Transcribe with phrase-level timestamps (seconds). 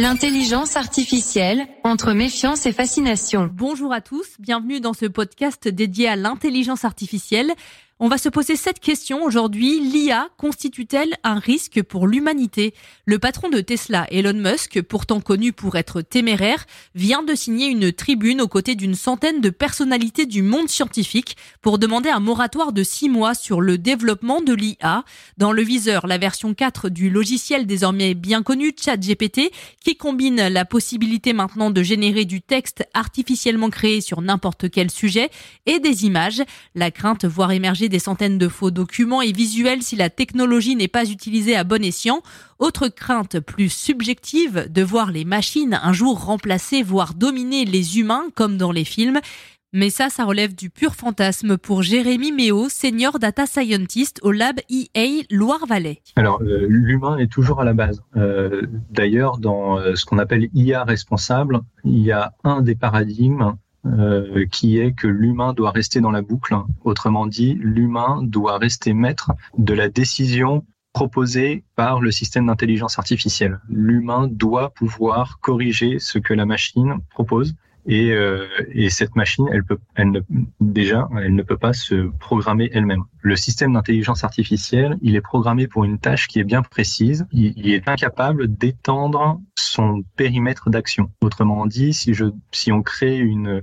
[0.00, 3.50] L'intelligence artificielle entre méfiance et fascination.
[3.52, 7.52] Bonjour à tous, bienvenue dans ce podcast dédié à l'intelligence artificielle.
[8.00, 9.80] On va se poser cette question aujourd'hui.
[9.80, 12.72] L'IA constitue-t-elle un risque pour l'humanité?
[13.06, 16.64] Le patron de Tesla, Elon Musk, pourtant connu pour être téméraire,
[16.94, 21.80] vient de signer une tribune aux côtés d'une centaine de personnalités du monde scientifique pour
[21.80, 25.02] demander un moratoire de six mois sur le développement de l'IA.
[25.36, 29.50] Dans le viseur, la version 4 du logiciel désormais bien connu ChatGPT,
[29.84, 35.30] qui combine la possibilité maintenant de générer du texte artificiellement créé sur n'importe quel sujet
[35.66, 36.44] et des images.
[36.76, 40.88] La crainte voire émerger des centaines de faux documents et visuels si la technologie n'est
[40.88, 42.22] pas utilisée à bon escient.
[42.58, 48.26] Autre crainte plus subjective de voir les machines un jour remplacer, voire dominer les humains
[48.34, 49.20] comme dans les films.
[49.74, 54.56] Mais ça, ça relève du pur fantasme pour Jérémy Méo, senior data scientist au lab
[54.70, 56.00] EA Loire-Valais.
[56.16, 58.02] Alors, euh, l'humain est toujours à la base.
[58.16, 63.56] Euh, d'ailleurs, dans euh, ce qu'on appelle IA responsable, il y a un des paradigmes
[63.86, 66.56] euh, qui est que l'humain doit rester dans la boucle.
[66.84, 73.60] Autrement dit, l'humain doit rester maître de la décision proposée par le système d'intelligence artificielle.
[73.68, 77.54] L'humain doit pouvoir corriger ce que la machine propose
[77.88, 80.20] et, euh, et, cette machine, elle peut, elle ne,
[80.60, 83.04] déjà, elle ne peut pas se programmer elle-même.
[83.22, 87.26] Le système d'intelligence artificielle, il est programmé pour une tâche qui est bien précise.
[87.32, 91.10] Il, est incapable d'étendre son périmètre d'action.
[91.22, 93.62] Autrement dit, si je, si on crée une,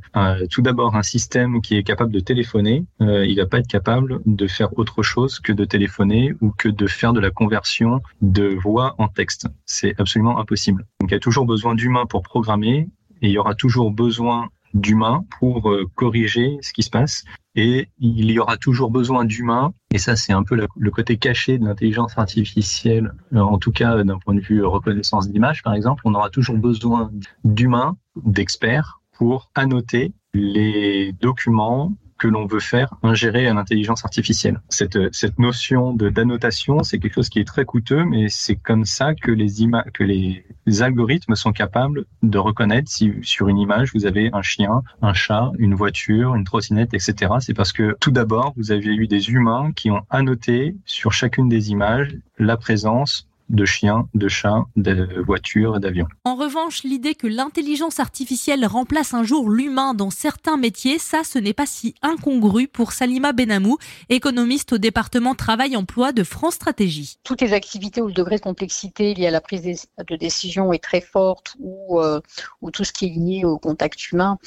[0.50, 4.22] tout d'abord un système qui est capable de téléphoner, euh, il va pas être capable
[4.26, 8.48] de faire autre chose que de téléphoner ou que de faire de la conversion de
[8.48, 9.48] voix en texte.
[9.66, 10.86] C'est absolument impossible.
[11.00, 12.88] Donc, il y a toujours besoin d'humains pour programmer
[13.26, 17.24] il y aura toujours besoin d'humains pour euh, corriger ce qui se passe.
[17.56, 21.58] Et il y aura toujours besoin d'humains, et ça c'est un peu le, côté caché
[21.58, 26.02] de l'intelligence artificielle, euh, en tout cas d'un point de vue reconnaissance d'image par exemple,
[26.04, 27.12] on aura toujours besoin
[27.46, 34.62] d'humains, d'experts pour annoter les documents, que l'on veut faire ingérer à l'intelligence artificielle.
[34.70, 38.86] Cette, cette notion de d'annotation, c'est quelque chose qui est très coûteux, mais c'est comme
[38.86, 40.46] ça que les images, que les,
[40.82, 45.52] algorithmes sont capables de reconnaître si sur une image vous avez un chien, un chat,
[45.58, 47.34] une voiture, une trottinette, etc.
[47.40, 51.50] C'est parce que tout d'abord vous avez eu des humains qui ont annoté sur chacune
[51.50, 56.08] des images la présence de chiens, de chats, de voitures et d'avions.
[56.24, 61.38] En revanche, l'idée que l'intelligence artificielle remplace un jour l'humain dans certains métiers, ça, ce
[61.38, 63.78] n'est pas si incongru pour Salima Benamou,
[64.10, 67.18] économiste au département travail-emploi de France Stratégie.
[67.24, 70.84] Toutes les activités où le degré de complexité lié à la prise de décision est
[70.84, 72.20] très forte ou, euh,
[72.62, 74.38] ou tout ce qui est lié au contact humain,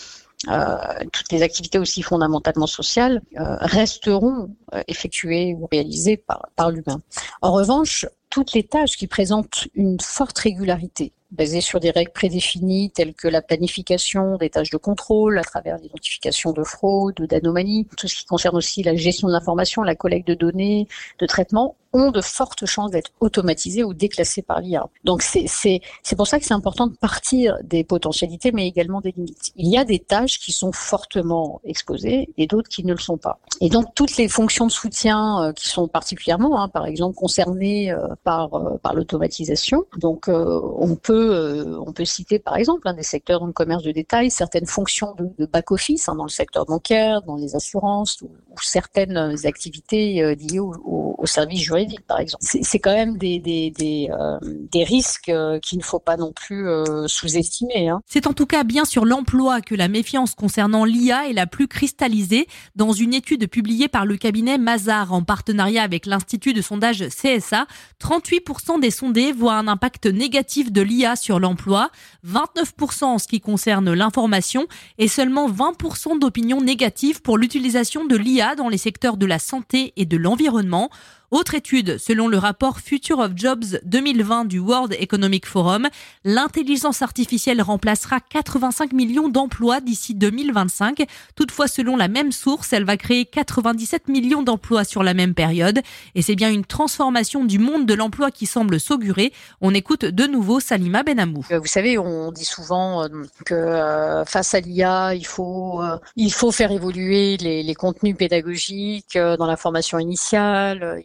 [0.48, 0.76] euh,
[1.12, 4.54] toutes les activités aussi fondamentalement sociales euh, resteront
[4.86, 7.00] effectuées ou réalisées par, par l'humain.
[7.42, 12.90] En revanche, toutes les tâches qui présentent une forte régularité, basées sur des règles prédéfinies
[12.90, 18.08] telles que la planification des tâches de contrôle à travers l'identification de fraude, d'anomalies, tout
[18.08, 22.10] ce qui concerne aussi la gestion de l'information, la collecte de données, de traitement, ont
[22.10, 24.88] de fortes chances d'être automatisés ou déclassés par l'IA.
[25.04, 25.80] Donc c'est
[26.16, 29.52] pour ça que c'est important de partir des potentialités, mais également des limites.
[29.56, 33.16] Il y a des tâches qui sont fortement exposées et d'autres qui ne le sont
[33.16, 33.38] pas.
[33.60, 37.90] Et donc toutes les fonctions de soutien euh, qui sont particulièrement, hein, par exemple, concernées
[37.90, 39.84] euh, par euh, par l'automatisation.
[39.96, 43.92] Donc on peut on peut citer par exemple un des secteurs dans le commerce de
[43.92, 48.30] détail certaines fonctions de, back office hein, dans le secteur bancaire, dans les assurances ou,
[48.60, 52.44] certaines activités liées au, au, au service juridique par exemple.
[52.44, 56.32] C'est quand même des, des, des, euh, des risques euh, qu'il ne faut pas non
[56.32, 57.88] plus euh, sous-estimer.
[57.88, 58.00] Hein.
[58.06, 61.68] C'est en tout cas bien sur l'emploi que la méfiance concernant l'IA est la plus
[61.68, 62.46] cristallisée.
[62.76, 67.66] Dans une étude publiée par le cabinet Mazar en partenariat avec l'Institut de sondage CSA,
[68.00, 71.90] 38% des sondés voient un impact négatif de l'IA sur l'emploi,
[72.26, 74.66] 29% en ce qui concerne l'information
[74.98, 79.92] et seulement 20% d'opinions négatives pour l'utilisation de l'IA dans les secteurs de la santé
[79.96, 80.90] et de l'environnement.
[81.30, 85.86] Autre étude, selon le rapport Future of Jobs 2020 du World Economic Forum,
[86.24, 91.04] l'intelligence artificielle remplacera 85 millions d'emplois d'ici 2025.
[91.36, 95.82] Toutefois, selon la même source, elle va créer 97 millions d'emplois sur la même période.
[96.14, 99.34] Et c'est bien une transformation du monde de l'emploi qui semble s'augurer.
[99.60, 101.44] On écoute de nouveau Salima Benamou.
[101.50, 103.08] Euh, vous savez, on dit souvent euh,
[103.44, 105.82] que euh, face à l'IA, il faut,
[106.16, 111.02] il faut faire évoluer les, contenus pédagogiques dans la formation initiale.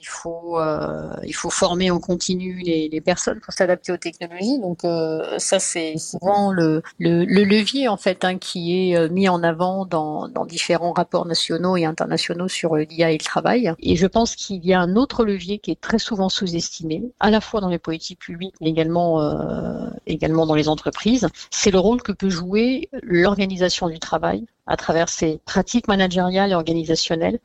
[0.60, 4.60] Euh, il faut former en continu les, les personnes pour s'adapter aux technologies.
[4.60, 9.10] Donc euh, ça c'est souvent le, le, le, levier en fait hein, qui est euh,
[9.10, 13.74] mis en avant dans, dans différents rapports nationaux et internationaux sur l'IA et le travail.
[13.80, 17.30] Et je pense qu'il y a un autre levier qui est très souvent sous-estimé, à
[17.30, 21.28] la fois dans les politiques publiques, mais également euh, également dans les entreprises.
[21.52, 26.56] C'est le rôle que peut jouer l'organisation du travail à travers ses pratiques managériales et
[26.56, 27.40] organisationnelles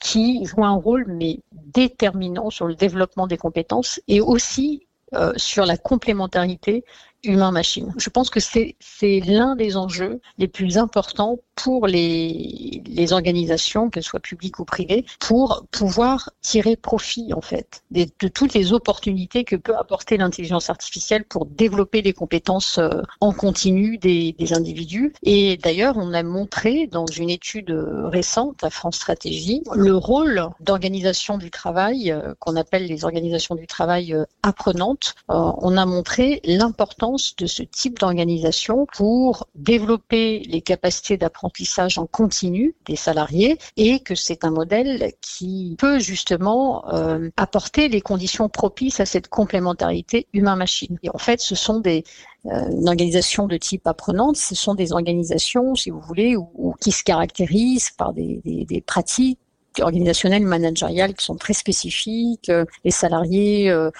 [0.00, 5.64] qui jouent un rôle mais déterminant sur le développement des compétences et aussi euh, sur
[5.64, 6.84] la complémentarité
[7.24, 7.94] humain-machine.
[7.96, 8.76] Je pense que c'est
[9.20, 11.38] l'un des enjeux les plus importants
[11.68, 18.06] pour les, organisations, qu'elles soient publiques ou privées, pour pouvoir tirer profit en fait de,
[18.28, 23.98] toutes les opportunités que peut apporter l'intelligence artificielle pour développer les compétences euh, en continu
[23.98, 25.12] des, des individus.
[25.22, 27.70] Et d'ailleurs, on a montré dans une étude
[28.04, 33.66] récente à France Stratégie le rôle d'organisation du travail euh, qu'on appelle les organisations du
[33.66, 35.14] travail apprenantes.
[35.28, 41.57] On a montré l'importance de ce type d'organisation pour développer les capacités d'apprentissage
[41.96, 48.00] en continu des salariés et que c'est un modèle qui peut justement euh, apporter les
[48.00, 50.98] conditions propices à cette complémentarité humain-machine.
[51.02, 52.04] Et en fait, ce sont des
[52.46, 56.92] euh, une organisation de type apprenante, ce sont des organisations, si vous voulez, où, qui
[56.92, 59.38] se caractérisent par des, des, des pratiques
[59.80, 62.48] organisationnelles, managériales qui sont très spécifiques.
[62.48, 63.90] Euh, les salariés, euh,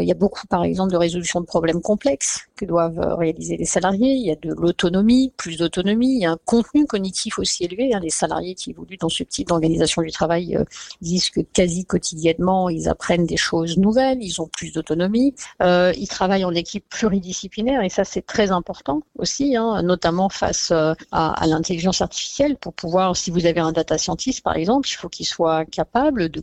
[0.00, 3.64] il y a beaucoup, par exemple, de résolution de problèmes complexes que doivent réaliser les
[3.64, 4.14] salariés.
[4.14, 6.14] Il y a de l'autonomie, plus d'autonomie.
[6.16, 7.94] Il y a un contenu cognitif aussi élevé.
[7.94, 8.00] Hein.
[8.00, 10.58] Les salariés qui évoluent dans ce type d'organisation du travail
[11.00, 14.22] disent que quasi quotidiennement, ils apprennent des choses nouvelles.
[14.22, 15.34] Ils ont plus d'autonomie.
[15.60, 21.46] ils travaillent en équipe pluridisciplinaire et ça, c'est très important aussi, hein, notamment face à,
[21.46, 25.26] l'intelligence artificielle pour pouvoir, si vous avez un data scientist, par exemple, il faut qu'il
[25.26, 26.42] soit capable de,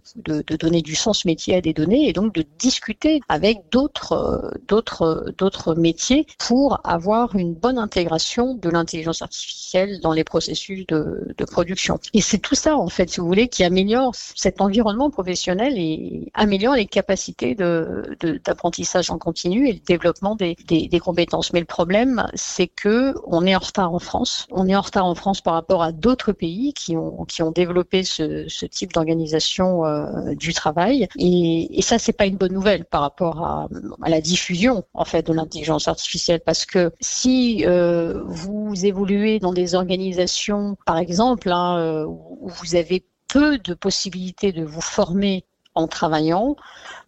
[0.57, 5.73] donner du sens métier à des données et donc de discuter avec d'autres d'autres d'autres
[5.73, 11.97] métiers pour avoir une bonne intégration de l'intelligence artificielle dans les processus de, de production.
[12.13, 16.29] Et c'est tout ça en fait, si vous voulez, qui améliore cet environnement professionnel et
[16.33, 21.53] améliore les capacités de d'apprentissage en continu et le développement des, des, des compétences.
[21.53, 24.45] Mais le problème, c'est que on est en retard en France.
[24.51, 27.51] On est en retard en France par rapport à d'autres pays qui ont qui ont
[27.51, 31.07] développé ce, ce type d'organisation euh, du travail.
[31.17, 33.67] Et, et ça, c'est pas une bonne nouvelle par rapport à,
[34.07, 39.75] la diffusion en fait de l'intelligence artificielle, parce que si euh, vous évoluez dans des
[39.75, 45.45] organisations, par exemple, hein, euh, où vous avez peu de possibilités de vous former
[45.75, 46.55] en travaillant,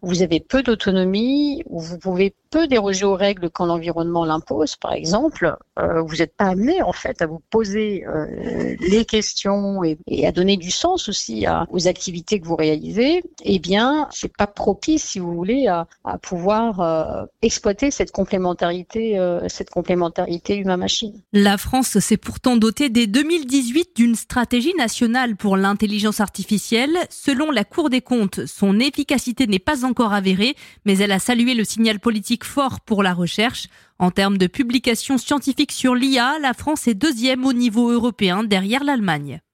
[0.02, 5.56] vous avez peu d'autonomie, vous pouvez peu déroger aux règles quand l'environnement l'impose, par exemple,
[5.80, 10.30] euh, vous n'êtes pas amené en fait à vous poser euh, les questions et, à
[10.30, 15.18] donner du sens aussi aux activités que vous réalisez, eh bien, c'est pas propice, si
[15.18, 15.86] vous voulez, à,
[16.22, 19.18] pouvoir euh, exploiter cette complémentarité,
[19.48, 21.20] cette complémentarité humain-machine.
[21.32, 26.96] La France s'est pourtant dotée dès 2018 d'une stratégie nationale pour l'intelligence artificielle.
[27.10, 30.54] Selon la Cour des comptes, son efficacité n'est pas encore avérée,
[30.84, 33.66] mais elle a salué le signal politique fort pour la recherche.
[33.98, 38.84] En termes de publications scientifiques sur l'IA, la France est deuxième au niveau européen derrière
[38.84, 39.40] l'Allemagne.